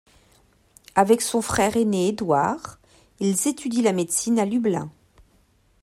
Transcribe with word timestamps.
Avec 0.95 1.21
son 1.21 1.43
frère 1.43 1.77
ainé 1.77 2.07
Édouard, 2.07 2.79
ils 3.19 3.47
étudient 3.47 3.83
la 3.83 3.93
médecine 3.93 4.39
à 4.39 4.45
Lublin. 4.45 4.91